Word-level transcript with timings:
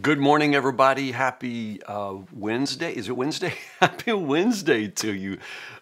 Good 0.00 0.18
morning, 0.18 0.54
everybody. 0.54 1.12
Happy 1.12 1.82
uh, 1.82 2.14
Wednesday. 2.32 2.94
Is 2.94 3.10
it 3.10 3.12
Wednesday? 3.12 3.52
Happy 3.78 4.14
Wednesday 4.14 4.88
to 4.88 5.12
you. 5.12 5.36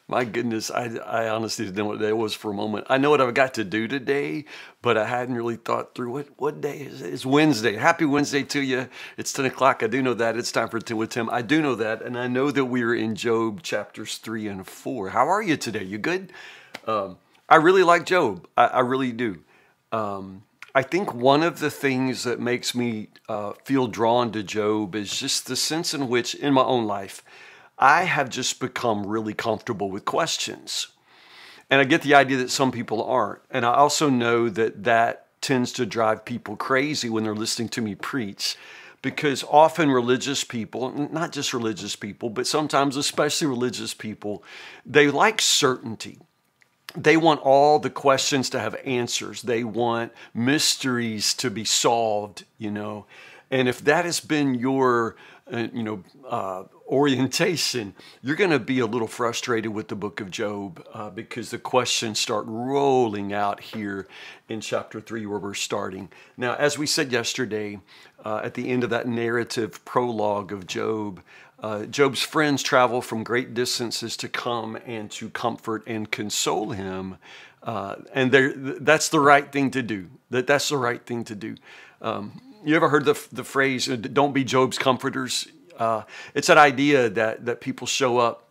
My 0.08 0.24
goodness, 0.24 0.68
I, 0.68 0.96
I 0.96 1.28
honestly 1.28 1.66
didn't 1.66 1.76
know 1.78 1.84
what 1.84 2.00
day 2.00 2.08
it 2.08 2.16
was 2.16 2.34
for 2.34 2.50
a 2.50 2.54
moment. 2.54 2.88
I 2.90 2.98
know 2.98 3.10
what 3.10 3.20
I've 3.20 3.34
got 3.34 3.54
to 3.54 3.62
do 3.62 3.86
today, 3.86 4.46
but 4.82 4.98
I 4.98 5.06
hadn't 5.06 5.36
really 5.36 5.54
thought 5.54 5.94
through 5.94 6.10
what, 6.10 6.26
what 6.38 6.60
day 6.60 6.80
is 6.80 7.02
it? 7.02 7.14
It's 7.14 7.24
Wednesday. 7.24 7.76
Happy 7.76 8.04
Wednesday 8.04 8.42
to 8.42 8.60
you. 8.60 8.88
It's 9.16 9.32
10 9.32 9.44
o'clock. 9.44 9.84
I 9.84 9.86
do 9.86 10.02
know 10.02 10.14
that. 10.14 10.36
It's 10.36 10.50
time 10.50 10.70
for 10.70 10.80
10 10.80 10.96
with 10.96 11.10
Tim. 11.10 11.30
I 11.30 11.42
do 11.42 11.62
know 11.62 11.76
that. 11.76 12.02
And 12.02 12.18
I 12.18 12.26
know 12.26 12.50
that 12.50 12.64
we're 12.64 12.96
in 12.96 13.14
Job 13.14 13.62
chapters 13.62 14.16
3 14.16 14.48
and 14.48 14.66
4. 14.66 15.10
How 15.10 15.28
are 15.28 15.40
you 15.40 15.56
today? 15.56 15.84
You 15.84 15.98
good? 15.98 16.32
Um, 16.84 17.16
I 17.48 17.56
really 17.56 17.84
like 17.84 18.06
Job. 18.06 18.48
I, 18.56 18.64
I 18.66 18.80
really 18.80 19.12
do. 19.12 19.44
Um, 19.92 20.42
I 20.74 20.82
think 20.82 21.12
one 21.12 21.42
of 21.42 21.58
the 21.58 21.70
things 21.70 22.22
that 22.22 22.38
makes 22.38 22.74
me 22.74 23.08
uh, 23.28 23.52
feel 23.64 23.88
drawn 23.88 24.30
to 24.32 24.42
Job 24.42 24.94
is 24.94 25.18
just 25.18 25.46
the 25.46 25.56
sense 25.56 25.94
in 25.94 26.08
which, 26.08 26.34
in 26.34 26.54
my 26.54 26.62
own 26.62 26.86
life, 26.86 27.24
I 27.76 28.04
have 28.04 28.28
just 28.28 28.60
become 28.60 29.06
really 29.06 29.34
comfortable 29.34 29.90
with 29.90 30.04
questions. 30.04 30.88
And 31.70 31.80
I 31.80 31.84
get 31.84 32.02
the 32.02 32.14
idea 32.14 32.36
that 32.36 32.50
some 32.50 32.70
people 32.70 33.02
aren't. 33.02 33.40
And 33.50 33.64
I 33.64 33.74
also 33.74 34.08
know 34.10 34.48
that 34.48 34.84
that 34.84 35.26
tends 35.40 35.72
to 35.72 35.86
drive 35.86 36.24
people 36.24 36.56
crazy 36.56 37.08
when 37.08 37.24
they're 37.24 37.34
listening 37.34 37.70
to 37.70 37.80
me 37.80 37.94
preach 37.94 38.56
because 39.02 39.42
often 39.44 39.90
religious 39.90 40.44
people, 40.44 40.90
not 41.10 41.32
just 41.32 41.54
religious 41.54 41.96
people, 41.96 42.28
but 42.28 42.46
sometimes 42.46 42.96
especially 42.96 43.46
religious 43.46 43.94
people, 43.94 44.44
they 44.84 45.10
like 45.10 45.40
certainty 45.40 46.18
they 46.96 47.16
want 47.16 47.40
all 47.40 47.78
the 47.78 47.90
questions 47.90 48.50
to 48.50 48.60
have 48.60 48.76
answers. 48.84 49.42
They 49.42 49.64
want 49.64 50.12
mysteries 50.34 51.34
to 51.34 51.50
be 51.50 51.64
solved, 51.64 52.44
you 52.58 52.70
know. 52.70 53.06
And 53.50 53.68
if 53.68 53.82
that 53.84 54.04
has 54.04 54.20
been 54.20 54.54
your, 54.54 55.16
you 55.50 55.82
know, 55.82 56.02
uh, 56.28 56.64
orientation, 56.86 57.94
you're 58.22 58.36
going 58.36 58.50
to 58.50 58.58
be 58.58 58.80
a 58.80 58.86
little 58.86 59.08
frustrated 59.08 59.72
with 59.72 59.88
the 59.88 59.96
book 59.96 60.20
of 60.20 60.30
Job 60.30 60.84
uh, 60.92 61.10
because 61.10 61.50
the 61.50 61.58
questions 61.58 62.18
start 62.18 62.44
rolling 62.46 63.32
out 63.32 63.60
here 63.60 64.06
in 64.48 64.60
chapter 64.60 65.00
three, 65.00 65.26
where 65.26 65.38
we're 65.38 65.54
starting. 65.54 66.08
Now, 66.36 66.54
as 66.54 66.78
we 66.78 66.86
said 66.86 67.12
yesterday, 67.12 67.80
uh, 68.24 68.40
at 68.44 68.54
the 68.54 68.68
end 68.68 68.84
of 68.84 68.90
that 68.90 69.06
narrative 69.06 69.84
prologue 69.84 70.52
of 70.52 70.66
Job, 70.66 71.22
uh, 71.62 71.84
Job's 71.84 72.22
friends 72.22 72.62
travel 72.62 73.02
from 73.02 73.22
great 73.22 73.54
distances 73.54 74.16
to 74.18 74.28
come 74.28 74.78
and 74.86 75.10
to 75.12 75.28
comfort 75.30 75.82
and 75.86 76.10
console 76.10 76.70
him. 76.70 77.18
Uh, 77.62 77.96
and 78.14 78.32
that's 78.80 79.10
the 79.10 79.20
right 79.20 79.52
thing 79.52 79.70
to 79.70 79.82
do. 79.82 80.08
That 80.30 80.46
that's 80.46 80.70
the 80.70 80.78
right 80.78 81.04
thing 81.04 81.24
to 81.24 81.34
do. 81.34 81.56
Um, 82.00 82.40
you 82.64 82.76
ever 82.76 82.88
heard 82.88 83.04
the, 83.04 83.20
the 83.32 83.44
phrase, 83.44 83.88
uh, 83.88 83.96
don't 83.96 84.32
be 84.32 84.44
Job's 84.44 84.78
comforters? 84.78 85.48
Uh, 85.78 86.02
it's 86.34 86.48
that 86.48 86.58
idea 86.58 87.08
that, 87.10 87.46
that 87.46 87.60
people 87.60 87.86
show 87.86 88.18
up 88.18 88.48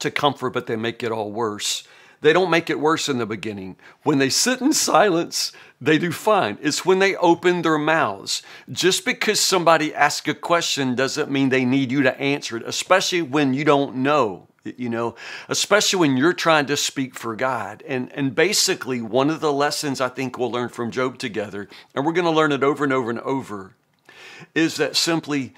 to 0.00 0.10
comfort, 0.10 0.50
but 0.50 0.66
they 0.66 0.76
make 0.76 1.02
it 1.02 1.12
all 1.12 1.30
worse. 1.30 1.84
They 2.20 2.32
don't 2.32 2.50
make 2.50 2.68
it 2.68 2.80
worse 2.80 3.08
in 3.08 3.18
the 3.18 3.26
beginning. 3.26 3.76
When 4.02 4.18
they 4.18 4.28
sit 4.28 4.60
in 4.60 4.72
silence, 4.72 5.52
they 5.80 5.98
do 5.98 6.10
fine. 6.10 6.58
It's 6.60 6.84
when 6.84 6.98
they 6.98 7.14
open 7.16 7.62
their 7.62 7.78
mouths. 7.78 8.42
Just 8.70 9.04
because 9.04 9.38
somebody 9.38 9.94
asks 9.94 10.28
a 10.28 10.34
question 10.34 10.96
doesn't 10.96 11.30
mean 11.30 11.48
they 11.48 11.64
need 11.64 11.92
you 11.92 12.02
to 12.02 12.20
answer 12.20 12.56
it, 12.56 12.64
especially 12.66 13.22
when 13.22 13.54
you 13.54 13.64
don't 13.64 13.96
know, 13.96 14.48
you 14.64 14.88
know, 14.88 15.14
especially 15.48 16.00
when 16.00 16.16
you're 16.16 16.32
trying 16.32 16.66
to 16.66 16.76
speak 16.76 17.14
for 17.14 17.36
God. 17.36 17.82
And, 17.86 18.12
and 18.12 18.34
basically, 18.34 19.00
one 19.00 19.30
of 19.30 19.40
the 19.40 19.52
lessons 19.52 20.00
I 20.00 20.08
think 20.08 20.38
we'll 20.38 20.50
learn 20.50 20.68
from 20.68 20.90
Job 20.90 21.18
together, 21.18 21.68
and 21.94 22.04
we're 22.04 22.12
going 22.12 22.24
to 22.24 22.30
learn 22.30 22.52
it 22.52 22.62
over 22.62 22.84
and 22.84 22.92
over 22.92 23.10
and 23.10 23.20
over, 23.20 23.74
is 24.54 24.76
that 24.76 24.96
simply 24.96 25.54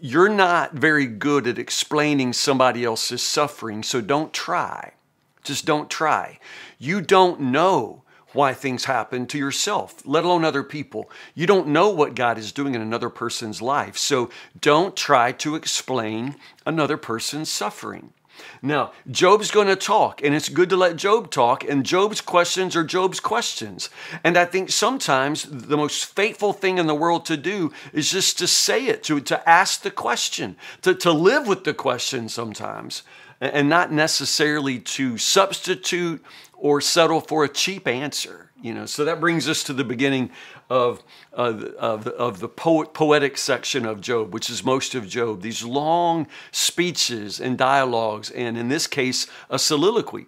you're 0.00 0.28
not 0.28 0.74
very 0.74 1.06
good 1.06 1.46
at 1.46 1.58
explaining 1.58 2.32
somebody 2.32 2.84
else's 2.84 3.22
suffering, 3.22 3.82
so 3.82 4.00
don't 4.00 4.32
try. 4.32 4.94
Just 5.42 5.64
don't 5.64 5.90
try. 5.90 6.38
You 6.78 7.00
don't 7.00 7.40
know 7.40 8.02
why 8.32 8.54
things 8.54 8.84
happen 8.84 9.26
to 9.26 9.38
yourself, 9.38 10.02
let 10.04 10.24
alone 10.24 10.44
other 10.44 10.62
people. 10.62 11.10
You 11.34 11.46
don't 11.46 11.68
know 11.68 11.90
what 11.90 12.14
God 12.14 12.38
is 12.38 12.52
doing 12.52 12.74
in 12.74 12.80
another 12.80 13.10
person's 13.10 13.60
life. 13.60 13.96
So 13.96 14.30
don't 14.60 14.96
try 14.96 15.32
to 15.32 15.56
explain 15.56 16.36
another 16.64 16.96
person's 16.96 17.50
suffering. 17.50 18.12
Now, 18.62 18.92
Job's 19.10 19.50
going 19.50 19.68
to 19.68 19.76
talk, 19.76 20.22
and 20.22 20.34
it's 20.34 20.48
good 20.48 20.68
to 20.70 20.76
let 20.76 20.96
Job 20.96 21.30
talk, 21.30 21.64
and 21.64 21.84
Job's 21.84 22.20
questions 22.20 22.76
are 22.76 22.84
Job's 22.84 23.20
questions. 23.20 23.90
And 24.24 24.36
I 24.36 24.44
think 24.44 24.70
sometimes 24.70 25.44
the 25.44 25.76
most 25.76 26.04
faithful 26.04 26.52
thing 26.52 26.78
in 26.78 26.86
the 26.86 26.94
world 26.94 27.24
to 27.26 27.36
do 27.36 27.72
is 27.92 28.10
just 28.10 28.38
to 28.38 28.46
say 28.46 28.86
it, 28.86 29.02
to, 29.04 29.20
to 29.20 29.48
ask 29.48 29.82
the 29.82 29.90
question, 29.90 30.56
to, 30.82 30.94
to 30.94 31.12
live 31.12 31.46
with 31.46 31.64
the 31.64 31.74
question 31.74 32.28
sometimes 32.28 33.02
and 33.40 33.68
not 33.68 33.90
necessarily 33.90 34.78
to 34.78 35.16
substitute 35.16 36.22
or 36.54 36.80
settle 36.80 37.20
for 37.20 37.44
a 37.44 37.48
cheap 37.48 37.88
answer. 37.88 38.49
You 38.62 38.74
know, 38.74 38.84
so 38.84 39.06
that 39.06 39.20
brings 39.20 39.48
us 39.48 39.64
to 39.64 39.72
the 39.72 39.84
beginning 39.84 40.30
of, 40.68 41.02
uh, 41.32 41.54
of, 41.78 42.06
of 42.06 42.40
the 42.40 42.48
poet, 42.48 42.92
poetic 42.92 43.38
section 43.38 43.86
of 43.86 44.02
Job, 44.02 44.34
which 44.34 44.50
is 44.50 44.62
most 44.62 44.94
of 44.94 45.08
Job. 45.08 45.40
These 45.40 45.64
long 45.64 46.26
speeches 46.52 47.40
and 47.40 47.56
dialogues, 47.56 48.30
and 48.30 48.58
in 48.58 48.68
this 48.68 48.86
case, 48.86 49.26
a 49.48 49.58
soliloquy. 49.58 50.26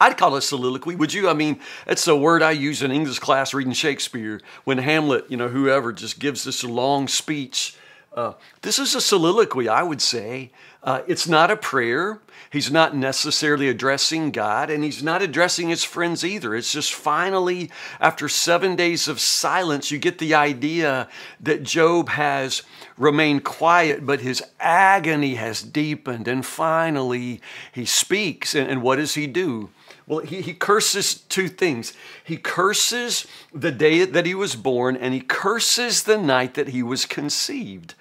I'd 0.00 0.16
call 0.16 0.36
it 0.36 0.42
soliloquy. 0.42 0.94
Would 0.94 1.12
you? 1.12 1.28
I 1.28 1.34
mean, 1.34 1.60
it's 1.86 2.06
a 2.06 2.16
word 2.16 2.42
I 2.42 2.52
use 2.52 2.82
in 2.82 2.92
English 2.92 3.18
class 3.18 3.52
reading 3.52 3.72
Shakespeare 3.72 4.40
when 4.64 4.78
Hamlet, 4.78 5.26
you 5.28 5.36
know, 5.36 5.48
whoever 5.48 5.92
just 5.92 6.20
gives 6.20 6.44
this 6.44 6.62
long 6.62 7.08
speech. 7.08 7.76
Uh, 8.12 8.32
this 8.62 8.78
is 8.78 8.94
a 8.94 9.00
soliloquy, 9.00 9.68
I 9.68 9.82
would 9.82 10.02
say. 10.02 10.50
Uh, 10.82 11.02
it's 11.06 11.28
not 11.28 11.50
a 11.50 11.56
prayer. 11.56 12.20
He's 12.50 12.70
not 12.70 12.96
necessarily 12.96 13.68
addressing 13.68 14.32
God, 14.32 14.70
and 14.70 14.82
he's 14.82 15.02
not 15.02 15.22
addressing 15.22 15.68
his 15.68 15.84
friends 15.84 16.24
either. 16.24 16.56
It's 16.56 16.72
just 16.72 16.92
finally, 16.92 17.70
after 18.00 18.28
seven 18.28 18.74
days 18.74 19.06
of 19.06 19.20
silence, 19.20 19.92
you 19.92 19.98
get 19.98 20.18
the 20.18 20.34
idea 20.34 21.08
that 21.38 21.62
Job 21.62 22.08
has 22.08 22.62
remained 22.98 23.44
quiet, 23.44 24.04
but 24.04 24.20
his 24.22 24.42
agony 24.58 25.36
has 25.36 25.62
deepened. 25.62 26.26
And 26.26 26.44
finally, 26.44 27.40
he 27.72 27.84
speaks. 27.84 28.56
And, 28.56 28.68
and 28.68 28.82
what 28.82 28.96
does 28.96 29.14
he 29.14 29.28
do? 29.28 29.70
Well, 30.10 30.18
he, 30.18 30.42
he 30.42 30.54
curses 30.54 31.14
two 31.14 31.48
things. 31.48 31.92
He 32.24 32.36
curses 32.36 33.26
the 33.54 33.70
day 33.70 34.04
that 34.04 34.26
he 34.26 34.34
was 34.34 34.56
born, 34.56 34.96
and 34.96 35.14
he 35.14 35.20
curses 35.20 36.02
the 36.02 36.18
night 36.18 36.54
that 36.54 36.68
he 36.68 36.82
was 36.82 37.06
conceived 37.06 37.94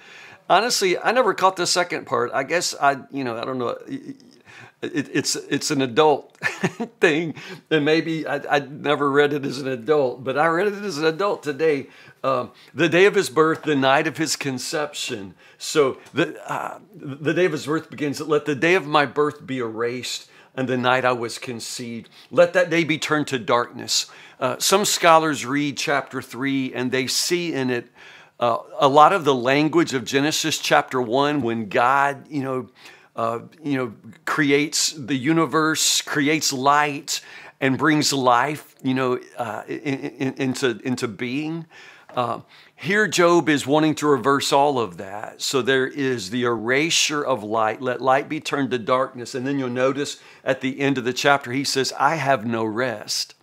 honestly, 0.49 0.97
I 0.97 1.11
never 1.11 1.33
caught 1.33 1.55
the 1.55 1.67
second 1.67 2.05
part. 2.07 2.31
I 2.33 2.43
guess 2.43 2.75
I, 2.81 2.97
you 3.11 3.23
know, 3.23 3.37
I 3.37 3.45
don't 3.45 3.59
know. 3.59 3.77
It, 3.87 4.15
it's 4.81 5.35
it's 5.35 5.71
an 5.71 5.81
adult 5.81 6.37
thing, 7.01 7.35
and 7.69 7.83
maybe 7.83 8.25
I, 8.25 8.37
I 8.49 8.59
never 8.59 9.11
read 9.11 9.33
it 9.33 9.45
as 9.45 9.59
an 9.59 9.67
adult, 9.67 10.23
but 10.23 10.37
I 10.37 10.47
read 10.47 10.67
it 10.67 10.73
as 10.73 10.97
an 10.97 11.05
adult 11.05 11.43
today. 11.43 11.87
Um, 12.23 12.51
the 12.73 12.87
day 12.87 13.05
of 13.05 13.15
his 13.15 13.29
birth, 13.29 13.63
the 13.63 13.75
night 13.75 14.07
of 14.07 14.15
his 14.15 14.37
conception. 14.37 15.35
So 15.57 15.97
the 16.13 16.41
uh, 16.49 16.79
the 16.95 17.33
day 17.33 17.43
of 17.43 17.51
his 17.51 17.65
birth 17.65 17.89
begins. 17.89 18.21
Let 18.21 18.45
the 18.45 18.55
day 18.55 18.75
of 18.75 18.87
my 18.87 19.05
birth 19.05 19.45
be 19.45 19.59
erased, 19.59 20.29
and 20.55 20.67
the 20.67 20.77
night 20.77 21.05
I 21.05 21.11
was 21.11 21.37
conceived. 21.37 22.09
Let 22.31 22.53
that 22.53 22.69
day 22.69 22.83
be 22.83 22.97
turned 22.97 23.27
to 23.27 23.39
darkness. 23.39 24.07
Uh, 24.39 24.57
some 24.59 24.85
scholars 24.85 25.45
read 25.45 25.77
chapter 25.77 26.21
three, 26.21 26.73
and 26.73 26.91
they 26.91 27.07
see 27.07 27.53
in 27.53 27.69
it 27.69 27.87
uh, 28.39 28.57
a 28.79 28.87
lot 28.87 29.11
of 29.11 29.25
the 29.25 29.35
language 29.35 29.93
of 29.93 30.05
Genesis 30.05 30.59
chapter 30.59 31.01
one, 31.01 31.41
when 31.41 31.67
God, 31.67 32.27
you 32.29 32.43
know 32.43 32.69
uh, 33.19 33.41
you 33.61 33.75
know, 33.77 33.93
creates 34.23 34.93
the 34.93 35.15
universe, 35.15 36.01
creates 36.01 36.53
light, 36.53 37.19
and 37.59 37.77
brings 37.77 38.13
life, 38.13 38.75
you 38.81 38.93
know, 38.93 39.19
uh, 39.37 39.63
in, 39.67 39.99
in, 39.99 40.33
into 40.35 40.79
into 40.85 41.05
being. 41.05 41.65
Uh, 42.15 42.39
here, 42.81 43.09
Job 43.09 43.49
is 43.49 43.67
wanting 43.67 43.95
to 43.95 44.07
reverse 44.07 44.53
all 44.53 44.79
of 44.79 44.95
that. 44.97 45.41
So 45.41 45.61
there 45.61 45.85
is 45.85 46.29
the 46.29 46.43
erasure 46.43 47.21
of 47.21 47.43
light. 47.43 47.81
Let 47.81 47.99
light 47.99 48.29
be 48.29 48.39
turned 48.39 48.71
to 48.71 48.79
darkness. 48.79 49.35
And 49.35 49.45
then 49.45 49.59
you'll 49.59 49.67
notice 49.67 50.21
at 50.45 50.61
the 50.61 50.79
end 50.79 50.97
of 50.97 51.03
the 51.03 51.11
chapter, 51.11 51.51
he 51.51 51.65
says, 51.65 51.91
I 51.99 52.15
have 52.15 52.45
no 52.45 52.63
rest. 52.63 53.35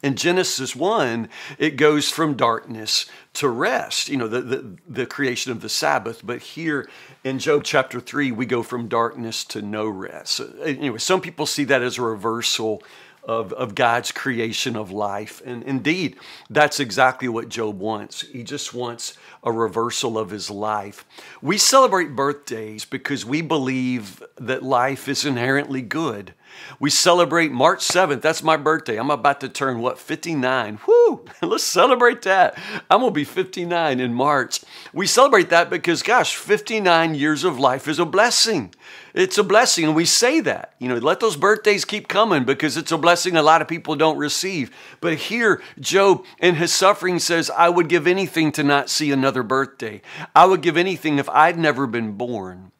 In 0.00 0.14
Genesis 0.14 0.76
1, 0.76 1.28
it 1.58 1.70
goes 1.70 2.08
from 2.08 2.34
darkness 2.34 3.06
to 3.34 3.48
rest, 3.48 4.08
you 4.08 4.16
know, 4.16 4.28
the, 4.28 4.40
the, 4.40 4.76
the, 4.88 5.06
creation 5.06 5.50
of 5.50 5.60
the 5.60 5.68
Sabbath. 5.68 6.24
But 6.24 6.40
here 6.40 6.88
in 7.24 7.40
Job 7.40 7.64
chapter 7.64 7.98
3, 7.98 8.30
we 8.30 8.46
go 8.46 8.62
from 8.62 8.86
darkness 8.86 9.42
to 9.46 9.62
no 9.62 9.88
rest. 9.88 10.34
So, 10.34 10.52
anyway, 10.62 10.98
some 10.98 11.20
people 11.20 11.46
see 11.46 11.64
that 11.64 11.82
as 11.82 11.98
a 11.98 12.02
reversal 12.02 12.82
of, 13.22 13.52
of 13.52 13.74
God's 13.74 14.10
creation 14.10 14.76
of 14.76 14.90
life. 14.90 15.40
And 15.44 15.62
indeed, 15.62 16.16
that's 16.50 16.80
exactly 16.80 17.28
what 17.28 17.48
Job 17.48 17.78
wants. 17.78 18.22
He 18.22 18.42
just 18.42 18.74
wants 18.74 19.16
a 19.44 19.52
reversal 19.52 20.18
of 20.18 20.30
his 20.30 20.50
life. 20.50 21.04
We 21.40 21.58
celebrate 21.58 22.16
birthdays 22.16 22.84
because 22.84 23.24
we 23.24 23.40
believe 23.40 24.22
that 24.38 24.62
life 24.62 25.08
is 25.08 25.24
inherently 25.24 25.82
good. 25.82 26.34
We 26.78 26.90
celebrate 26.90 27.52
March 27.52 27.80
7th. 27.80 28.22
That's 28.22 28.42
my 28.42 28.56
birthday. 28.56 28.96
I'm 28.96 29.10
about 29.10 29.40
to 29.40 29.48
turn, 29.48 29.80
what, 29.80 29.98
59? 29.98 30.80
Whoo! 30.86 31.24
Let's 31.42 31.64
celebrate 31.64 32.22
that. 32.22 32.58
I'm 32.90 33.00
going 33.00 33.12
to 33.12 33.14
be 33.14 33.24
59 33.24 34.00
in 34.00 34.14
March. 34.14 34.60
We 34.92 35.06
celebrate 35.06 35.50
that 35.50 35.70
because, 35.70 36.02
gosh, 36.02 36.36
59 36.36 37.14
years 37.14 37.44
of 37.44 37.58
life 37.58 37.88
is 37.88 37.98
a 37.98 38.04
blessing. 38.04 38.74
It's 39.14 39.38
a 39.38 39.44
blessing. 39.44 39.84
And 39.84 39.94
we 39.94 40.04
say 40.04 40.40
that. 40.40 40.74
You 40.78 40.88
know, 40.88 40.96
let 40.96 41.20
those 41.20 41.36
birthdays 41.36 41.84
keep 41.84 42.08
coming 42.08 42.44
because 42.44 42.76
it's 42.76 42.92
a 42.92 42.98
blessing 42.98 43.36
a 43.36 43.42
lot 43.42 43.62
of 43.62 43.68
people 43.68 43.94
don't 43.96 44.18
receive. 44.18 44.70
But 45.00 45.14
here, 45.14 45.62
Job 45.78 46.24
in 46.40 46.56
his 46.56 46.74
suffering 46.74 47.18
says, 47.18 47.50
I 47.50 47.68
would 47.68 47.88
give 47.88 48.06
anything 48.06 48.52
to 48.52 48.62
not 48.62 48.90
see 48.90 49.12
another 49.12 49.42
birthday. 49.42 50.02
I 50.34 50.46
would 50.46 50.62
give 50.62 50.76
anything 50.76 51.18
if 51.18 51.28
I'd 51.28 51.58
never 51.58 51.86
been 51.86 52.12
born. 52.12 52.72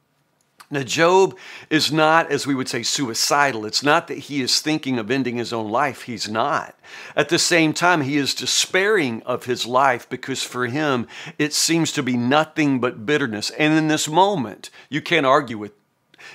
Now, 0.72 0.82
Job 0.82 1.36
is 1.68 1.92
not, 1.92 2.30
as 2.30 2.46
we 2.46 2.54
would 2.54 2.66
say, 2.66 2.82
suicidal. 2.82 3.66
It's 3.66 3.82
not 3.82 4.08
that 4.08 4.16
he 4.16 4.40
is 4.40 4.62
thinking 4.62 4.98
of 4.98 5.10
ending 5.10 5.36
his 5.36 5.52
own 5.52 5.70
life. 5.70 6.04
He's 6.04 6.30
not. 6.30 6.74
At 7.14 7.28
the 7.28 7.38
same 7.38 7.74
time, 7.74 8.00
he 8.00 8.16
is 8.16 8.34
despairing 8.34 9.22
of 9.24 9.44
his 9.44 9.66
life 9.66 10.08
because 10.08 10.42
for 10.42 10.66
him, 10.66 11.08
it 11.38 11.52
seems 11.52 11.92
to 11.92 12.02
be 12.02 12.16
nothing 12.16 12.80
but 12.80 13.04
bitterness. 13.04 13.50
And 13.50 13.74
in 13.74 13.88
this 13.88 14.08
moment, 14.08 14.70
you 14.88 15.02
can't 15.02 15.26
argue 15.26 15.58
with 15.58 15.72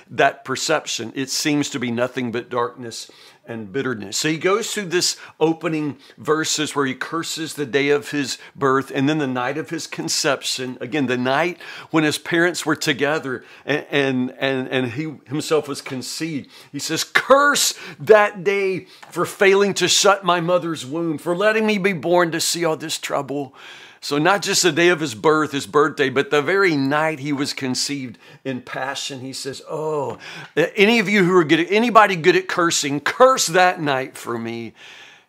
that 0.08 0.44
perception. 0.44 1.12
It 1.16 1.30
seems 1.30 1.68
to 1.70 1.80
be 1.80 1.90
nothing 1.90 2.30
but 2.30 2.48
darkness 2.48 3.10
and 3.48 3.72
bitterness. 3.72 4.18
So 4.18 4.28
he 4.28 4.38
goes 4.38 4.72
through 4.72 4.86
this 4.86 5.16
opening 5.40 5.96
verses 6.18 6.76
where 6.76 6.86
he 6.86 6.94
curses 6.94 7.54
the 7.54 7.66
day 7.66 7.88
of 7.88 8.10
his 8.10 8.38
birth 8.54 8.92
and 8.94 9.08
then 9.08 9.18
the 9.18 9.26
night 9.26 9.58
of 9.58 9.70
his 9.70 9.86
conception. 9.86 10.78
Again, 10.80 11.06
the 11.06 11.16
night 11.16 11.58
when 11.90 12.04
his 12.04 12.18
parents 12.18 12.64
were 12.64 12.76
together 12.76 13.44
and, 13.64 13.86
and, 13.90 14.34
and, 14.38 14.68
and 14.68 14.92
he 14.92 15.14
himself 15.26 15.66
was 15.66 15.80
conceived. 15.80 16.50
He 16.70 16.78
says, 16.78 17.02
Curse 17.02 17.74
that 17.98 18.44
day 18.44 18.86
for 19.10 19.24
failing 19.24 19.74
to 19.74 19.88
shut 19.88 20.24
my 20.24 20.40
mother's 20.40 20.84
womb, 20.84 21.18
for 21.18 21.34
letting 21.34 21.66
me 21.66 21.78
be 21.78 21.94
born 21.94 22.30
to 22.32 22.40
see 22.40 22.64
all 22.64 22.76
this 22.76 22.98
trouble. 22.98 23.54
So, 24.00 24.18
not 24.18 24.42
just 24.42 24.62
the 24.62 24.72
day 24.72 24.88
of 24.88 25.00
his 25.00 25.14
birth, 25.14 25.52
his 25.52 25.66
birthday, 25.66 26.08
but 26.08 26.30
the 26.30 26.40
very 26.40 26.76
night 26.76 27.18
he 27.18 27.32
was 27.32 27.52
conceived 27.52 28.18
in 28.44 28.62
passion, 28.62 29.20
he 29.20 29.32
says, 29.32 29.60
Oh, 29.68 30.18
any 30.56 30.98
of 31.00 31.08
you 31.08 31.24
who 31.24 31.36
are 31.36 31.44
good 31.44 31.66
anybody 31.70 32.16
good 32.16 32.36
at 32.36 32.48
cursing, 32.48 33.00
curse 33.00 33.46
that 33.48 33.80
night 33.80 34.16
for 34.16 34.38
me. 34.38 34.74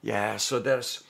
Yeah, 0.01 0.37
so 0.37 0.59
that's 0.59 1.03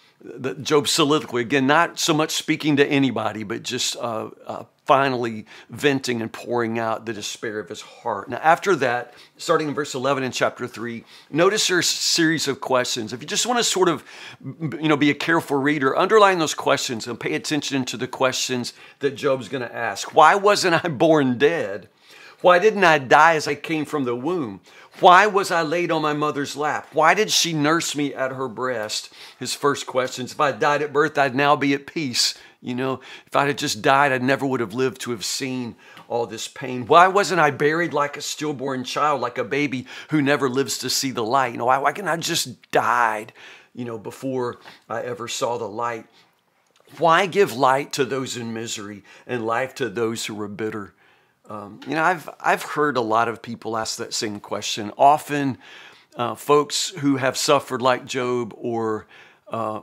Job's 0.61 0.91
soliloquy. 0.91 1.41
Again, 1.41 1.67
not 1.67 1.99
so 1.99 2.13
much 2.13 2.31
speaking 2.31 2.77
to 2.77 2.85
anybody, 2.85 3.43
but 3.43 3.63
just 3.63 3.95
uh, 3.97 4.29
uh, 4.45 4.63
finally 4.89 5.45
venting 5.69 6.19
and 6.19 6.33
pouring 6.33 6.79
out 6.79 7.05
the 7.05 7.13
despair 7.13 7.59
of 7.59 7.69
his 7.69 7.81
heart. 7.81 8.27
Now, 8.27 8.37
after 8.37 8.75
that, 8.77 9.13
starting 9.37 9.67
in 9.67 9.75
verse 9.75 9.93
11 9.93 10.23
in 10.23 10.31
chapter 10.31 10.65
3, 10.65 11.03
notice 11.29 11.67
there's 11.67 11.85
a 11.85 11.93
series 11.93 12.47
of 12.47 12.59
questions. 12.59 13.13
If 13.13 13.21
you 13.21 13.27
just 13.27 13.45
want 13.45 13.59
to 13.59 13.63
sort 13.63 13.87
of, 13.87 14.03
you 14.43 14.87
know, 14.87 14.97
be 14.97 15.11
a 15.11 15.13
careful 15.13 15.57
reader, 15.57 15.95
underline 15.95 16.39
those 16.39 16.55
questions 16.55 17.05
and 17.05 17.19
pay 17.19 17.35
attention 17.35 17.85
to 17.85 17.97
the 17.97 18.07
questions 18.07 18.73
that 18.97 19.11
Job's 19.11 19.47
going 19.47 19.61
to 19.61 19.75
ask. 19.75 20.15
Why 20.15 20.33
wasn't 20.33 20.83
I 20.83 20.87
born 20.87 21.37
dead? 21.37 21.87
Why 22.41 22.57
didn't 22.57 22.83
I 22.83 22.97
die 22.97 23.35
as 23.35 23.47
I 23.47 23.53
came 23.53 23.85
from 23.85 24.05
the 24.05 24.15
womb? 24.15 24.61
Why 25.01 25.27
was 25.27 25.51
I 25.51 25.61
laid 25.61 25.91
on 25.91 26.01
my 26.01 26.13
mother's 26.13 26.57
lap? 26.57 26.87
Why 26.93 27.13
did 27.13 27.29
she 27.29 27.53
nurse 27.53 27.95
me 27.95 28.15
at 28.15 28.31
her 28.31 28.47
breast? 28.47 29.13
His 29.37 29.53
first 29.53 29.85
questions. 29.85 30.31
If 30.31 30.39
I 30.39 30.51
died 30.51 30.81
at 30.81 30.91
birth, 30.91 31.15
I'd 31.15 31.35
now 31.35 31.55
be 31.55 31.75
at 31.75 31.85
peace. 31.85 32.33
You 32.61 32.75
know, 32.75 32.99
if 33.25 33.35
I 33.35 33.45
had 33.45 33.57
just 33.57 33.81
died, 33.81 34.11
I 34.11 34.17
never 34.17 34.45
would 34.45 34.59
have 34.59 34.73
lived 34.73 34.99
to 35.01 35.11
have 35.11 35.23
seen 35.23 35.75
all 36.09 36.25
this 36.25 36.47
pain. 36.47 36.87
Why 36.87 37.07
wasn't 37.07 37.39
I 37.39 37.51
buried 37.51 37.93
like 37.93 38.17
a 38.17 38.21
stillborn 38.21 38.83
child, 38.83 39.21
like 39.21 39.37
a 39.37 39.45
baby 39.45 39.87
who 40.09 40.21
never 40.21 40.49
lives 40.49 40.77
to 40.79 40.89
see 40.89 41.11
the 41.11 41.23
light? 41.23 41.53
You 41.53 41.57
know, 41.57 41.65
why, 41.65 41.77
why 41.77 41.93
can 41.93 42.09
I 42.09 42.17
just 42.17 42.69
died, 42.71 43.31
you 43.73 43.85
know, 43.85 43.97
before 43.97 44.59
I 44.89 45.03
ever 45.03 45.29
saw 45.29 45.57
the 45.57 45.69
light? 45.69 46.05
Why 46.97 47.27
give 47.27 47.53
light 47.53 47.93
to 47.93 48.03
those 48.03 48.35
in 48.35 48.53
misery 48.53 49.03
and 49.25 49.45
life 49.45 49.75
to 49.75 49.87
those 49.87 50.25
who 50.25 50.41
are 50.41 50.47
bitter? 50.49 50.93
Um, 51.49 51.79
you 51.87 51.95
know, 51.95 52.03
I've 52.03 52.29
I've 52.39 52.63
heard 52.63 52.97
a 52.97 53.01
lot 53.01 53.27
of 53.27 53.41
people 53.41 53.77
ask 53.77 53.97
that 53.97 54.13
same 54.13 54.39
question. 54.39 54.91
Often, 54.97 55.57
uh, 56.15 56.35
folks 56.35 56.89
who 56.89 57.15
have 57.15 57.37
suffered 57.37 57.81
like 57.81 58.05
Job 58.05 58.53
or 58.57 59.07
uh, 59.47 59.81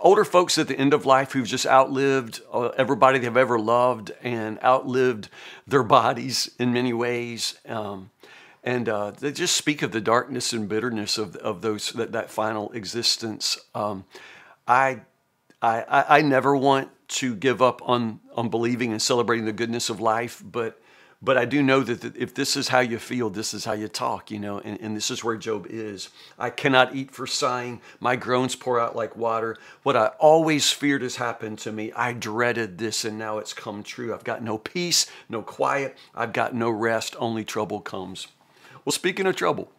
older 0.00 0.24
folks 0.24 0.58
at 0.58 0.68
the 0.68 0.78
end 0.78 0.94
of 0.94 1.06
life 1.06 1.32
who've 1.32 1.46
just 1.46 1.66
outlived 1.66 2.40
uh, 2.52 2.68
everybody 2.68 3.18
they've 3.18 3.36
ever 3.36 3.58
loved 3.58 4.12
and 4.22 4.62
outlived 4.62 5.28
their 5.66 5.82
bodies 5.82 6.50
in 6.58 6.72
many 6.72 6.92
ways. 6.92 7.58
Um, 7.66 8.10
and 8.64 8.88
uh, 8.88 9.10
they 9.12 9.32
just 9.32 9.56
speak 9.56 9.82
of 9.82 9.92
the 9.92 10.00
darkness 10.00 10.52
and 10.52 10.68
bitterness 10.68 11.18
of, 11.18 11.36
of 11.36 11.62
those 11.62 11.90
that, 11.92 12.12
that 12.12 12.30
final 12.30 12.70
existence. 12.72 13.58
Um, 13.74 14.04
I, 14.66 15.00
I, 15.60 16.04
I 16.08 16.22
never 16.22 16.56
want 16.56 16.90
to 17.08 17.34
give 17.34 17.60
up 17.60 17.82
on, 17.88 18.20
on 18.34 18.48
believing 18.48 18.92
and 18.92 19.02
celebrating 19.02 19.44
the 19.44 19.52
goodness 19.52 19.90
of 19.90 20.00
life, 20.00 20.42
but 20.44 20.80
but 21.24 21.38
I 21.38 21.44
do 21.44 21.62
know 21.62 21.80
that 21.82 22.16
if 22.16 22.34
this 22.34 22.56
is 22.56 22.68
how 22.68 22.80
you 22.80 22.98
feel, 22.98 23.30
this 23.30 23.54
is 23.54 23.64
how 23.64 23.74
you 23.74 23.86
talk, 23.86 24.30
you 24.30 24.40
know, 24.40 24.58
and, 24.58 24.80
and, 24.80 24.96
this 24.96 25.08
is 25.08 25.22
where 25.22 25.36
Job 25.36 25.66
is. 25.70 26.08
I 26.36 26.50
cannot 26.50 26.96
eat 26.96 27.12
for 27.12 27.28
sighing. 27.28 27.80
My 28.00 28.16
groans 28.16 28.56
pour 28.56 28.80
out 28.80 28.96
like 28.96 29.14
water. 29.14 29.56
What 29.84 29.96
I 29.96 30.08
always 30.18 30.72
feared 30.72 31.02
has 31.02 31.16
happened 31.16 31.60
to 31.60 31.70
me. 31.70 31.92
I 31.92 32.12
dreaded 32.12 32.78
this 32.78 33.04
and 33.04 33.18
now 33.18 33.38
it's 33.38 33.52
come 33.52 33.84
true. 33.84 34.12
I've 34.12 34.24
got 34.24 34.42
no 34.42 34.58
peace, 34.58 35.06
no 35.28 35.42
quiet. 35.42 35.96
I've 36.12 36.32
got 36.32 36.56
no 36.56 36.70
rest. 36.70 37.14
Only 37.18 37.44
trouble 37.44 37.80
comes. 37.80 38.26
Well, 38.84 38.92
speaking 38.92 39.26
of 39.26 39.36
trouble, 39.36 39.70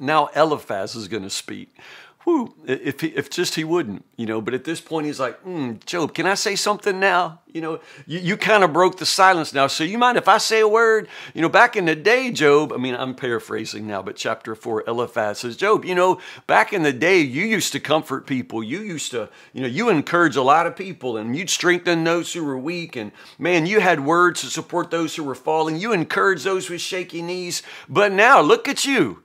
now 0.00 0.30
Eliphaz 0.34 0.96
is 0.96 1.06
going 1.06 1.24
to 1.24 1.30
speak 1.30 1.76
whew, 2.24 2.54
if, 2.66 3.00
he, 3.00 3.08
if 3.08 3.30
just 3.30 3.54
he 3.54 3.64
wouldn't, 3.64 4.04
you 4.16 4.26
know. 4.26 4.40
But 4.40 4.54
at 4.54 4.64
this 4.64 4.80
point, 4.80 5.06
he's 5.06 5.18
like, 5.18 5.42
mm, 5.44 5.84
Job, 5.84 6.14
can 6.14 6.26
I 6.26 6.34
say 6.34 6.56
something 6.56 7.00
now? 7.00 7.40
You 7.52 7.60
know, 7.60 7.80
you, 8.06 8.20
you 8.20 8.36
kind 8.36 8.64
of 8.64 8.72
broke 8.72 8.98
the 8.98 9.06
silence 9.06 9.52
now. 9.52 9.66
So 9.66 9.84
you 9.84 9.98
mind 9.98 10.16
if 10.16 10.28
I 10.28 10.38
say 10.38 10.60
a 10.60 10.68
word? 10.68 11.08
You 11.34 11.42
know, 11.42 11.48
back 11.48 11.76
in 11.76 11.84
the 11.84 11.94
day, 11.94 12.30
Job, 12.30 12.72
I 12.72 12.76
mean, 12.76 12.94
I'm 12.94 13.14
paraphrasing 13.14 13.86
now, 13.86 14.02
but 14.02 14.16
chapter 14.16 14.54
4, 14.54 14.84
Eliphaz 14.86 15.40
says, 15.40 15.56
Job, 15.56 15.84
you 15.84 15.94
know, 15.94 16.20
back 16.46 16.72
in 16.72 16.82
the 16.82 16.92
day, 16.92 17.20
you 17.20 17.44
used 17.44 17.72
to 17.72 17.80
comfort 17.80 18.26
people. 18.26 18.62
You 18.62 18.80
used 18.80 19.10
to, 19.10 19.28
you 19.52 19.60
know, 19.62 19.68
you 19.68 19.88
encourage 19.88 20.36
a 20.36 20.42
lot 20.42 20.66
of 20.66 20.76
people 20.76 21.16
and 21.16 21.36
you'd 21.36 21.50
strengthen 21.50 22.04
those 22.04 22.32
who 22.32 22.44
were 22.44 22.58
weak. 22.58 22.96
And 22.96 23.12
man, 23.38 23.66
you 23.66 23.80
had 23.80 24.00
words 24.00 24.42
to 24.42 24.46
support 24.46 24.90
those 24.90 25.16
who 25.16 25.24
were 25.24 25.34
falling. 25.34 25.76
You 25.76 25.92
encouraged 25.92 26.44
those 26.44 26.70
with 26.70 26.80
shaky 26.80 27.22
knees. 27.22 27.62
But 27.88 28.12
now, 28.12 28.40
look 28.40 28.68
at 28.68 28.84
you. 28.84 29.24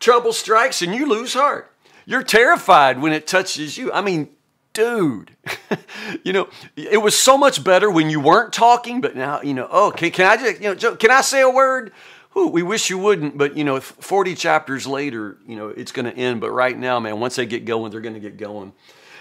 Trouble 0.00 0.32
strikes 0.32 0.82
and 0.82 0.94
you 0.94 1.06
lose 1.08 1.34
heart. 1.34 1.73
You're 2.06 2.22
terrified 2.22 3.00
when 3.00 3.12
it 3.12 3.26
touches 3.26 3.78
you. 3.78 3.92
I 3.92 4.00
mean, 4.00 4.28
dude, 4.72 5.36
you 6.24 6.32
know, 6.32 6.48
it 6.76 7.00
was 7.00 7.16
so 7.16 7.38
much 7.38 7.64
better 7.64 7.90
when 7.90 8.10
you 8.10 8.20
weren't 8.20 8.52
talking, 8.52 9.00
but 9.00 9.16
now, 9.16 9.40
you 9.40 9.54
know, 9.54 9.68
oh, 9.70 9.90
can, 9.90 10.10
can 10.10 10.26
I 10.26 10.36
just, 10.36 10.60
you 10.60 10.74
know, 10.74 10.96
can 10.96 11.10
I 11.10 11.22
say 11.22 11.40
a 11.40 11.48
word? 11.48 11.92
Ooh, 12.36 12.48
we 12.48 12.62
wish 12.62 12.90
you 12.90 12.98
wouldn't, 12.98 13.38
but 13.38 13.56
you 13.56 13.62
know, 13.62 13.80
40 13.80 14.34
chapters 14.34 14.86
later, 14.86 15.38
you 15.46 15.56
know, 15.56 15.68
it's 15.68 15.92
going 15.92 16.06
to 16.06 16.16
end. 16.16 16.40
But 16.40 16.50
right 16.50 16.76
now, 16.76 16.98
man, 16.98 17.20
once 17.20 17.36
they 17.36 17.46
get 17.46 17.64
going, 17.64 17.92
they're 17.92 18.00
going 18.00 18.14
to 18.14 18.20
get 18.20 18.36
going. 18.36 18.72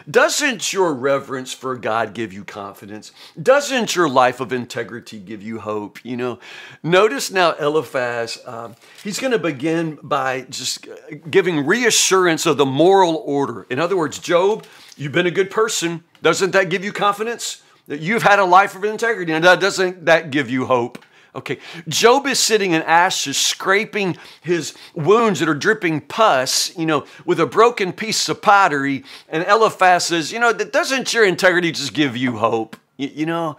Doesn't 0.09 0.73
your 0.73 0.93
reverence 0.93 1.53
for 1.53 1.75
God 1.75 2.13
give 2.13 2.33
you 2.33 2.43
confidence? 2.43 3.11
Doesn't 3.41 3.95
your 3.95 4.09
life 4.09 4.39
of 4.39 4.51
integrity 4.51 5.19
give 5.19 5.41
you 5.41 5.59
hope? 5.59 6.03
You 6.03 6.17
know, 6.17 6.39
notice 6.81 7.31
now 7.31 7.53
Eliphaz, 7.53 8.39
uh, 8.45 8.73
he's 9.03 9.19
going 9.19 9.31
to 9.31 9.39
begin 9.39 9.97
by 10.03 10.41
just 10.49 10.87
giving 11.29 11.65
reassurance 11.65 12.45
of 12.45 12.57
the 12.57 12.65
moral 12.65 13.23
order. 13.25 13.65
In 13.69 13.79
other 13.79 13.95
words, 13.95 14.19
Job, 14.19 14.65
you've 14.97 15.11
been 15.11 15.27
a 15.27 15.31
good 15.31 15.51
person. 15.51 16.03
Doesn't 16.21 16.51
that 16.51 16.69
give 16.69 16.83
you 16.83 16.91
confidence? 16.91 17.61
That 17.87 17.99
you've 17.99 18.23
had 18.23 18.39
a 18.39 18.45
life 18.45 18.75
of 18.75 18.83
integrity. 18.83 19.33
And 19.33 19.43
that 19.43 19.59
doesn't 19.59 20.05
that 20.05 20.31
give 20.31 20.49
you 20.49 20.65
hope? 20.65 21.03
Okay, 21.35 21.57
Job 21.87 22.27
is 22.27 22.39
sitting 22.39 22.73
in 22.73 22.83
ashes, 22.83 23.37
scraping 23.37 24.17
his 24.41 24.75
wounds 24.93 25.39
that 25.39 25.49
are 25.49 25.55
dripping 25.55 26.01
pus, 26.01 26.77
you 26.77 26.85
know, 26.85 27.05
with 27.25 27.39
a 27.39 27.47
broken 27.47 27.91
piece 27.91 28.29
of 28.29 28.41
pottery. 28.41 29.03
And 29.29 29.43
Eliphaz 29.47 30.05
says, 30.05 30.31
You 30.31 30.39
know, 30.39 30.53
doesn't 30.53 31.13
your 31.13 31.25
integrity 31.25 31.71
just 31.71 31.93
give 31.93 32.15
you 32.15 32.37
hope? 32.37 32.77
You, 32.97 33.09
you 33.13 33.25
know, 33.25 33.57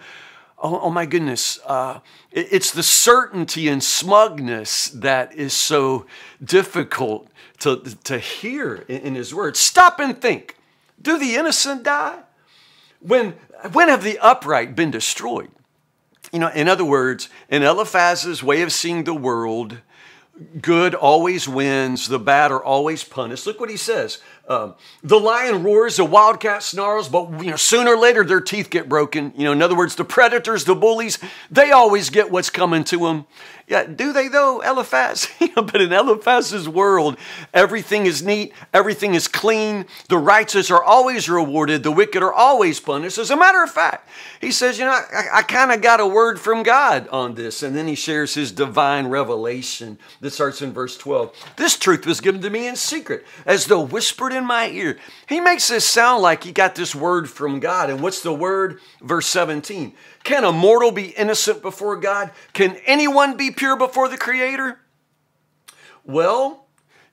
oh, 0.62 0.80
oh, 0.82 0.90
my 0.90 1.04
goodness. 1.04 1.58
Uh, 1.66 1.98
it, 2.30 2.48
it's 2.52 2.70
the 2.70 2.84
certainty 2.84 3.68
and 3.68 3.82
smugness 3.82 4.90
that 4.90 5.34
is 5.34 5.52
so 5.52 6.06
difficult 6.42 7.28
to, 7.58 7.82
to 8.04 8.18
hear 8.18 8.84
in, 8.86 9.00
in 9.00 9.14
his 9.16 9.34
words. 9.34 9.58
Stop 9.58 9.98
and 9.98 10.20
think 10.20 10.56
do 11.00 11.18
the 11.18 11.34
innocent 11.36 11.82
die? 11.82 12.20
When, 13.00 13.34
when 13.72 13.88
have 13.88 14.02
the 14.02 14.18
upright 14.18 14.74
been 14.74 14.90
destroyed? 14.90 15.50
You 16.34 16.40
know, 16.40 16.48
in 16.48 16.66
other 16.66 16.84
words, 16.84 17.28
in 17.48 17.62
Eliphaz's 17.62 18.42
way 18.42 18.62
of 18.62 18.72
seeing 18.72 19.04
the 19.04 19.14
world, 19.14 19.78
good 20.60 20.92
always 20.92 21.46
wins, 21.46 22.08
the 22.08 22.18
bad 22.18 22.50
are 22.50 22.62
always 22.62 23.04
punished. 23.04 23.46
Look 23.46 23.60
what 23.60 23.70
he 23.70 23.76
says 23.76 24.18
Um, 24.46 24.74
the 25.02 25.18
lion 25.18 25.62
roars, 25.62 25.96
the 25.96 26.04
wildcat 26.04 26.62
snarls, 26.62 27.08
but 27.08 27.42
you 27.42 27.50
know 27.50 27.56
sooner 27.56 27.94
or 27.94 27.98
later 27.98 28.24
their 28.24 28.42
teeth 28.42 28.68
get 28.68 28.90
broken. 28.90 29.32
You 29.36 29.44
know, 29.44 29.52
in 29.52 29.62
other 29.62 29.74
words, 29.74 29.94
the 29.94 30.04
predators, 30.04 30.64
the 30.64 30.74
bullies, 30.74 31.18
they 31.50 31.70
always 31.70 32.10
get 32.10 32.30
what's 32.30 32.50
coming 32.50 32.84
to 32.84 32.98
them. 32.98 33.24
Yeah, 33.66 33.84
do 33.84 34.12
they 34.12 34.28
though, 34.28 34.60
Eliphaz? 34.60 35.28
but 35.54 35.80
in 35.80 35.90
Eliphaz's 35.90 36.68
world, 36.68 37.16
everything 37.54 38.04
is 38.04 38.22
neat, 38.22 38.52
everything 38.74 39.14
is 39.14 39.26
clean. 39.26 39.86
The 40.10 40.18
righteous 40.18 40.70
are 40.70 40.84
always 40.84 41.30
rewarded, 41.30 41.82
the 41.82 41.90
wicked 41.90 42.22
are 42.22 42.32
always 42.32 42.78
punished. 42.78 43.16
As 43.16 43.30
a 43.30 43.36
matter 43.36 43.62
of 43.62 43.70
fact, 43.70 44.10
he 44.42 44.52
says, 44.52 44.78
you 44.78 44.84
know, 44.84 44.90
I, 44.90 45.38
I 45.38 45.42
kind 45.42 45.72
of 45.72 45.80
got 45.80 46.00
a 46.00 46.06
word 46.06 46.38
from 46.38 46.62
God 46.62 47.08
on 47.08 47.34
this, 47.34 47.62
and 47.62 47.74
then 47.74 47.88
he 47.88 47.94
shares 47.94 48.34
his 48.34 48.52
divine 48.52 49.06
revelation. 49.06 49.98
This 50.20 50.34
starts 50.34 50.60
in 50.60 50.74
verse 50.74 50.98
12. 50.98 51.54
This 51.56 51.78
truth 51.78 52.04
was 52.04 52.20
given 52.20 52.42
to 52.42 52.50
me 52.50 52.66
in 52.66 52.76
secret, 52.76 53.24
as 53.46 53.64
though 53.64 53.80
whispered 53.80 54.33
in 54.34 54.44
my 54.44 54.68
ear. 54.68 54.98
He 55.28 55.40
makes 55.40 55.68
this 55.68 55.84
sound 55.84 56.22
like 56.22 56.44
he 56.44 56.52
got 56.52 56.74
this 56.74 56.94
word 56.94 57.30
from 57.30 57.60
God. 57.60 57.90
And 57.90 58.00
what's 58.00 58.22
the 58.22 58.34
word? 58.34 58.80
Verse 59.00 59.26
17. 59.26 59.94
Can 60.22 60.44
a 60.44 60.52
mortal 60.52 60.90
be 60.90 61.08
innocent 61.10 61.62
before 61.62 61.96
God? 61.96 62.30
Can 62.52 62.76
anyone 62.86 63.36
be 63.36 63.50
pure 63.50 63.76
before 63.76 64.08
the 64.08 64.18
Creator? 64.18 64.78
Well, 66.04 66.66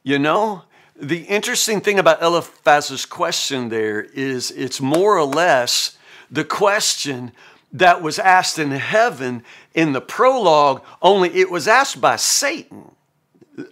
you 0.03 0.19
know, 0.19 0.63
the 0.95 1.23
interesting 1.23 1.81
thing 1.81 1.97
about 1.97 2.21
Eliphaz's 2.21 3.05
question 3.05 3.69
there 3.69 4.01
is 4.01 4.51
it's 4.51 4.81
more 4.81 5.17
or 5.17 5.23
less 5.23 5.97
the 6.29 6.43
question 6.43 7.31
that 7.73 8.01
was 8.01 8.19
asked 8.19 8.59
in 8.59 8.71
heaven 8.71 9.43
in 9.73 9.93
the 9.93 10.01
prologue, 10.01 10.83
only 11.01 11.29
it 11.29 11.49
was 11.49 11.67
asked 11.67 12.01
by 12.01 12.17
Satan, 12.17 12.91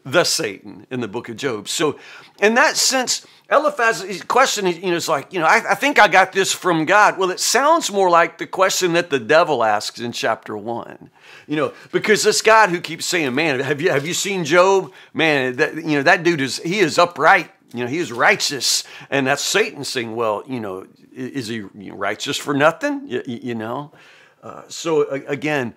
the 0.03 0.23
Satan 0.23 0.85
in 0.89 0.99
the 0.99 1.07
book 1.07 1.29
of 1.29 1.37
Job. 1.37 1.67
So, 1.67 1.99
in 2.41 2.55
that 2.55 2.77
sense, 2.77 3.25
Eliphaz's 3.51 4.21
question, 4.23 4.67
you 4.67 4.91
know, 4.91 4.95
is 4.95 5.09
like, 5.09 5.33
you 5.33 5.39
know, 5.39 5.45
I, 5.45 5.71
I, 5.71 5.75
think 5.75 5.97
I 5.97 6.07
got 6.07 6.33
this 6.33 6.53
from 6.53 6.85
God. 6.85 7.17
Well, 7.17 7.31
it 7.31 7.39
sounds 7.39 7.91
more 7.91 8.09
like 8.09 8.37
the 8.37 8.45
question 8.45 8.93
that 8.93 9.09
the 9.09 9.19
devil 9.19 9.63
asks 9.63 9.99
in 9.99 10.11
chapter 10.11 10.55
one. 10.55 11.09
You 11.47 11.55
know, 11.55 11.73
because 11.91 12.23
this 12.23 12.41
God 12.43 12.69
who 12.69 12.79
keeps 12.79 13.07
saying, 13.07 13.33
"Man, 13.33 13.59
have 13.59 13.81
you 13.81 13.89
have 13.89 14.05
you 14.05 14.13
seen 14.13 14.45
Job? 14.45 14.93
Man, 15.13 15.55
that 15.55 15.75
you 15.75 15.97
know 15.97 16.03
that 16.03 16.23
dude 16.23 16.41
is 16.41 16.57
he 16.59 16.79
is 16.79 16.99
upright. 16.99 17.51
You 17.73 17.83
know, 17.83 17.89
he 17.89 17.97
is 17.97 18.11
righteous." 18.11 18.83
And 19.09 19.25
that's 19.25 19.43
Satan 19.43 19.83
saying, 19.83 20.15
"Well, 20.15 20.43
you 20.47 20.59
know, 20.59 20.85
is 21.11 21.47
he 21.47 21.61
righteous 21.61 22.37
for 22.37 22.53
nothing? 22.53 23.07
You, 23.07 23.23
you 23.25 23.55
know." 23.55 23.91
Uh, 24.43 24.63
so 24.67 25.09
again. 25.09 25.73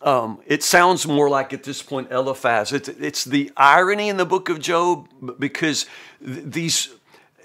Um, 0.00 0.40
it 0.46 0.62
sounds 0.62 1.06
more 1.06 1.28
like 1.28 1.52
at 1.52 1.64
this 1.64 1.82
point 1.82 2.12
Eliphaz. 2.12 2.72
It's, 2.72 2.88
it's 2.88 3.24
the 3.24 3.50
irony 3.56 4.08
in 4.08 4.16
the 4.16 4.24
book 4.24 4.48
of 4.48 4.60
Job 4.60 5.08
because 5.38 5.86
th- 6.24 6.44
these 6.44 6.88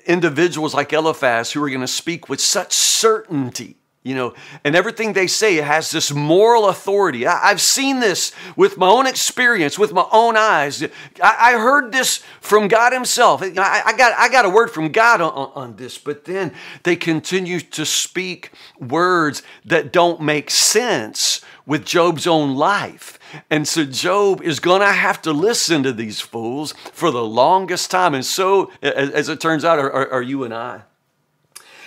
individuals 0.05 0.73
like 0.73 0.93
Eliphaz 0.93 1.51
who 1.51 1.63
are 1.63 1.69
going 1.69 1.81
to 1.81 1.87
speak 1.87 2.29
with 2.29 2.39
such 2.39 2.73
certainty 2.73 3.77
you 4.03 4.15
know, 4.15 4.33
and 4.65 4.75
everything 4.75 5.13
they 5.13 5.27
say 5.27 5.55
has 5.55 5.91
this 5.91 6.11
moral 6.11 6.67
authority. 6.67 7.25
I, 7.25 7.47
have 7.47 7.61
seen 7.61 8.01
this 8.01 8.33
with 8.57 8.77
my 8.77 8.87
own 8.87 9.07
experience, 9.07 9.79
with 9.79 9.93
my 9.93 10.05
own 10.11 10.35
eyes. 10.35 10.83
I, 10.83 10.89
I 11.21 11.51
heard 11.53 11.93
this 11.93 12.21
from 12.41 12.67
God 12.67 12.91
Himself. 12.91 13.41
I, 13.41 13.81
I, 13.85 13.93
got, 13.95 14.13
I 14.19 14.27
got 14.27 14.43
a 14.43 14.49
word 14.49 14.71
from 14.71 14.91
God 14.91 15.21
on, 15.21 15.51
on 15.55 15.75
this, 15.77 15.97
but 15.97 16.25
then 16.25 16.53
they 16.83 16.97
continue 16.97 17.61
to 17.61 17.85
speak 17.85 18.51
words 18.77 19.41
that 19.63 19.93
don't 19.93 20.21
make 20.21 20.49
sense 20.49 21.39
with 21.65 21.85
Job's 21.85 22.27
own 22.27 22.55
life. 22.55 23.17
And 23.49 23.65
so 23.65 23.85
Job 23.85 24.41
is 24.41 24.59
going 24.59 24.81
to 24.81 24.91
have 24.91 25.21
to 25.21 25.31
listen 25.31 25.81
to 25.83 25.93
these 25.93 26.19
fools 26.19 26.73
for 26.91 27.09
the 27.09 27.23
longest 27.23 27.89
time. 27.89 28.13
And 28.13 28.25
so, 28.25 28.69
as 28.81 29.29
it 29.29 29.39
turns 29.39 29.63
out, 29.63 29.79
are, 29.79 30.11
are 30.11 30.21
you 30.21 30.43
and 30.43 30.53
I. 30.53 30.81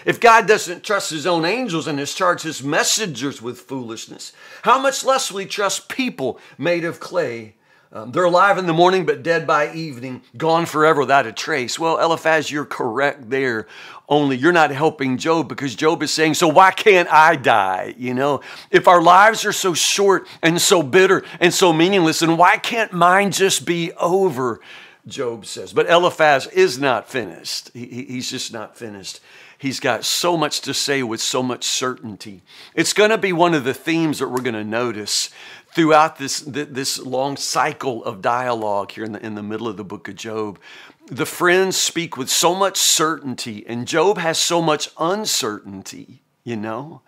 If 0.07 0.21
God 0.21 0.47
doesn't 0.47 0.85
trust 0.85 1.11
his 1.11 1.27
own 1.27 1.45
angels 1.45 1.89
and 1.89 1.99
has 1.99 2.15
charged 2.15 2.45
his 2.45 2.63
messengers 2.63 3.43
with 3.43 3.61
foolishness, 3.61 4.33
how 4.63 4.81
much 4.81 5.05
less 5.05 5.33
will 5.33 5.41
he 5.41 5.47
trust 5.47 5.89
people 5.89 6.39
made 6.57 6.85
of 6.85 7.01
clay? 7.01 7.57
Um, 7.93 8.13
they're 8.13 8.25
alive 8.25 8.57
in 8.57 8.67
the 8.67 8.73
morning, 8.73 9.05
but 9.05 9.25
dead 9.25 9.49
by 9.49 9.73
evening, 9.73 10.23
gone 10.37 10.65
forever 10.67 11.01
without 11.01 11.27
a 11.27 11.33
trace. 11.33 11.77
Well, 11.77 11.99
Eliphaz, 11.99 12.53
you're 12.53 12.65
correct 12.65 13.31
there. 13.31 13.67
Only 14.09 14.37
you're 14.37 14.53
not 14.53 14.71
helping 14.71 15.19
Job 15.19 15.49
because 15.49 15.75
Job 15.75 16.03
is 16.05 16.13
saying, 16.13 16.35
So 16.35 16.47
why 16.47 16.71
can't 16.71 17.09
I 17.11 17.35
die? 17.35 17.95
You 17.99 18.15
know, 18.15 18.43
if 18.71 18.87
our 18.87 19.03
lives 19.03 19.45
are 19.45 19.53
so 19.53 19.75
short 19.75 20.29
and 20.41 20.61
so 20.61 20.85
bitter 20.85 21.25
and 21.41 21.53
so 21.53 21.73
meaningless, 21.73 22.21
then 22.21 22.37
why 22.37 22.59
can't 22.59 22.93
mine 22.93 23.33
just 23.33 23.67
be 23.67 23.93
over? 23.95 24.61
Job 25.07 25.47
says. 25.47 25.73
But 25.73 25.89
Eliphaz 25.89 26.47
is 26.49 26.79
not 26.79 27.09
finished. 27.09 27.71
He, 27.73 28.05
he's 28.05 28.31
just 28.31 28.53
not 28.53 28.77
finished. 28.77 29.21
He's 29.67 29.81
got 29.81 30.05
so 30.05 30.37
much 30.37 30.61
to 30.61 30.73
say 30.73 31.03
with 31.03 31.21
so 31.21 31.43
much 31.43 31.65
certainty. 31.65 32.45
It's 32.77 32.93
going 32.93 33.11
to 33.11 33.19
be 33.19 33.33
one 33.33 33.53
of 33.53 33.65
the 33.65 33.75
themes 33.75 34.21
that 34.21 34.29
we're 34.29 34.41
going 34.41 34.55
to 34.55 34.63
notice 34.63 35.29
throughout 35.75 36.19
this, 36.19 36.39
this 36.39 37.01
long 37.01 37.37
cycle 37.37 38.05
of 38.05 38.23
dialogue 38.23 38.93
here 38.93 39.03
in 39.03 39.11
the, 39.11 39.27
in 39.27 39.35
the 39.35 39.43
middle 39.43 39.67
of 39.67 39.77
the 39.77 39.83
book 39.83 40.07
of 40.07 40.15
Job. 40.15 40.61
The 41.09 41.27
friends 41.27 41.77
speak 41.77 42.17
with 42.17 42.31
so 42.31 42.55
much 42.55 42.77
certainty, 42.77 43.67
and 43.67 43.89
Job 43.89 44.19
has 44.19 44.39
so 44.39 44.63
much 44.63 44.89
uncertainty 45.01 46.23
you 46.47 46.55
know? 46.55 47.03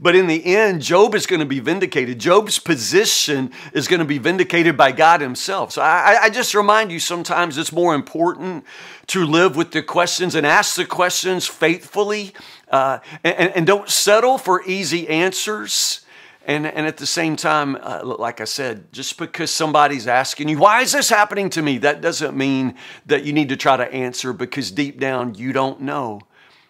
But 0.00 0.16
in 0.16 0.28
the 0.28 0.56
end, 0.56 0.80
Job 0.80 1.14
is 1.14 1.26
going 1.26 1.40
to 1.40 1.46
be 1.46 1.60
vindicated. 1.60 2.18
Job's 2.18 2.58
position 2.58 3.52
is 3.74 3.86
going 3.86 3.98
to 3.98 4.06
be 4.06 4.16
vindicated 4.16 4.78
by 4.78 4.92
God 4.92 5.20
Himself. 5.20 5.72
So 5.72 5.82
I, 5.82 6.16
I, 6.22 6.30
just 6.30 6.54
remind 6.54 6.90
you 6.90 6.98
sometimes 6.98 7.58
it's 7.58 7.70
more 7.70 7.94
important 7.94 8.64
to 9.08 9.26
live 9.26 9.56
with 9.56 9.72
the 9.72 9.82
questions 9.82 10.34
and 10.34 10.46
ask 10.46 10.74
the 10.74 10.86
questions 10.86 11.46
faithfully 11.46 12.32
uh, 12.70 13.00
and, 13.22 13.52
and, 13.54 13.66
don't 13.66 13.90
settle 13.90 14.38
for 14.38 14.62
easy 14.64 15.06
answers. 15.06 16.00
And, 16.46 16.66
and 16.66 16.86
at 16.86 16.96
the 16.96 17.06
same 17.06 17.36
time, 17.36 17.76
uh, 17.82 18.00
like 18.02 18.40
I 18.40 18.44
said, 18.44 18.90
just 18.90 19.18
because 19.18 19.50
somebody's 19.50 20.06
asking 20.06 20.48
you, 20.48 20.58
why 20.58 20.80
is 20.80 20.92
this 20.92 21.10
happening 21.10 21.50
to 21.50 21.60
me? 21.60 21.76
That 21.76 22.00
doesn't 22.00 22.34
mean 22.34 22.74
that 23.04 23.24
you 23.24 23.34
need 23.34 23.50
to 23.50 23.56
try 23.56 23.76
to 23.76 23.92
answer 23.92 24.32
because 24.32 24.70
deep 24.70 24.98
down 24.98 25.34
you 25.34 25.52
don't 25.52 25.82
know. 25.82 26.22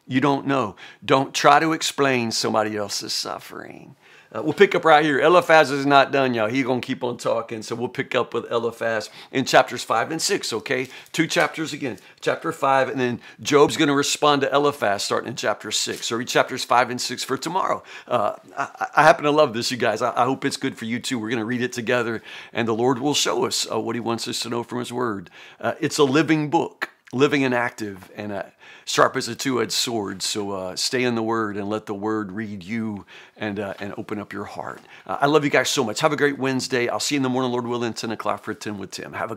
You 0.08 0.22
don't 0.22 0.46
know. 0.46 0.74
Don't 1.04 1.34
try 1.34 1.60
to 1.60 1.72
explain 1.72 2.32
somebody 2.32 2.76
else's 2.76 3.12
suffering. 3.12 3.94
Uh, 4.34 4.42
we'll 4.42 4.52
pick 4.52 4.74
up 4.74 4.84
right 4.84 5.04
here. 5.04 5.20
Eliphaz 5.20 5.70
is 5.70 5.86
not 5.86 6.12
done, 6.12 6.34
y'all. 6.34 6.48
He's 6.48 6.64
going 6.64 6.82
to 6.82 6.86
keep 6.86 7.02
on 7.02 7.16
talking. 7.16 7.62
So 7.62 7.74
we'll 7.74 7.88
pick 7.88 8.14
up 8.14 8.34
with 8.34 8.50
Eliphaz 8.50 9.08
in 9.32 9.46
chapters 9.46 9.82
5 9.82 10.10
and 10.10 10.20
6, 10.20 10.52
okay? 10.54 10.88
Two 11.12 11.26
chapters 11.26 11.72
again. 11.72 11.98
Chapter 12.20 12.52
5, 12.52 12.90
and 12.90 13.00
then 13.00 13.20
Job's 13.40 13.78
going 13.78 13.88
to 13.88 13.94
respond 13.94 14.42
to 14.42 14.54
Eliphaz 14.54 15.02
starting 15.02 15.28
in 15.28 15.36
chapter 15.36 15.70
6. 15.70 16.06
So 16.06 16.16
read 16.16 16.28
chapters 16.28 16.62
5 16.62 16.90
and 16.90 17.00
6 17.00 17.24
for 17.24 17.38
tomorrow. 17.38 17.82
Uh, 18.06 18.34
I, 18.56 18.88
I, 18.96 19.02
happen 19.02 19.24
to 19.24 19.30
love 19.30 19.54
this, 19.54 19.70
you 19.70 19.78
guys. 19.78 20.02
I, 20.02 20.12
I, 20.14 20.24
hope 20.24 20.44
it's 20.44 20.58
good 20.58 20.76
for 20.76 20.84
you 20.84 21.00
too. 21.00 21.18
We're 21.18 21.30
going 21.30 21.38
to 21.38 21.46
read 21.46 21.62
it 21.62 21.72
together, 21.72 22.22
and 22.52 22.68
the 22.68 22.74
Lord 22.74 22.98
will 22.98 23.14
show 23.14 23.46
us 23.46 23.66
uh, 23.70 23.80
what 23.80 23.96
He 23.96 24.00
wants 24.00 24.28
us 24.28 24.40
to 24.40 24.50
know 24.50 24.62
from 24.62 24.80
His 24.80 24.92
Word. 24.92 25.30
Uh, 25.58 25.74
it's 25.80 25.96
a 25.96 26.04
living 26.04 26.50
book 26.50 26.90
living 27.12 27.44
and 27.44 27.54
active 27.54 28.10
and 28.16 28.32
uh, 28.32 28.42
sharp 28.84 29.16
as 29.16 29.28
a 29.28 29.34
two-edged 29.34 29.72
sword. 29.72 30.22
So 30.22 30.50
uh, 30.50 30.76
stay 30.76 31.04
in 31.04 31.14
the 31.14 31.22
Word 31.22 31.56
and 31.56 31.68
let 31.68 31.86
the 31.86 31.94
Word 31.94 32.32
read 32.32 32.62
you 32.62 33.06
and 33.36 33.58
uh, 33.60 33.74
and 33.80 33.94
open 33.96 34.18
up 34.18 34.32
your 34.32 34.44
heart. 34.44 34.80
Uh, 35.06 35.18
I 35.20 35.26
love 35.26 35.44
you 35.44 35.50
guys 35.50 35.68
so 35.70 35.84
much. 35.84 36.00
Have 36.00 36.12
a 36.12 36.16
great 36.16 36.38
Wednesday. 36.38 36.88
I'll 36.88 37.00
see 37.00 37.14
you 37.14 37.18
in 37.18 37.22
the 37.22 37.28
morning, 37.28 37.50
Lord 37.52 37.66
willing, 37.66 37.94
10 37.94 38.10
o'clock 38.10 38.44
for 38.44 38.54
10 38.54 38.78
with 38.78 38.90
Tim. 38.90 39.12
Have 39.12 39.30
a 39.30 39.36